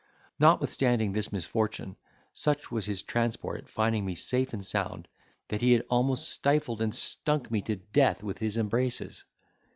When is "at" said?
3.61-3.69